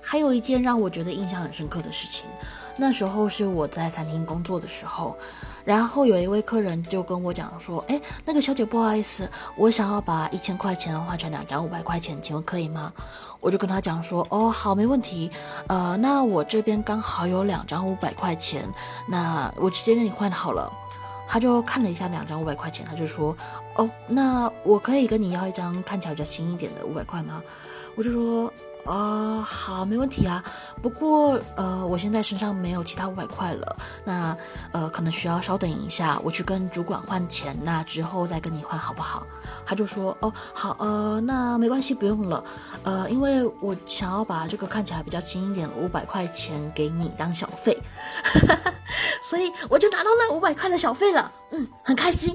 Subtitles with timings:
[0.00, 2.26] 还有一件让我觉得印象很深刻的事情，
[2.76, 5.16] 那时候是我在餐厅工作的时候，
[5.64, 12.92] 然后有一位客人就跟我讲说：“哎，那个小姐，不好意思，我想要把一千块钱换成两张五百块钱，请问可以吗？”
[13.40, 15.30] 我就跟他讲说：“哦，好，没问题。
[15.66, 18.68] 呃，那我这边刚好有两张五百块钱，
[19.08, 20.70] 那我直接跟你换好了。”
[21.26, 23.34] 他就看了一下两张五百块钱，他就说
[23.76, 27.42] ：“哦，那我可以跟你要一张看起来比较新一点的五百块吗？”
[27.96, 28.52] 我就说
[28.84, 30.42] ：“啊，好，没问题啊。
[30.82, 34.36] 不过，呃，我现在身上没有其他五百块了，那
[34.72, 39.26] 呃，可能需要稍等一下，我去跟主管换钱，那之后再跟你换好不好？”
[39.66, 42.42] 他就说：“哦，好，呃，那没关系，不用了，
[42.82, 47.76] 呃，因为我想要把这个看起来比较轻一点五百块钱给你当小费。
[49.22, 52.34] ”所以我就拿到那五百块的小费了，嗯，很开心。